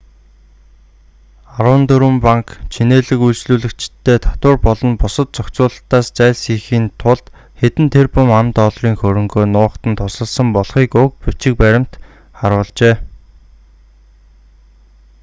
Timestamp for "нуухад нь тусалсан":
9.55-10.47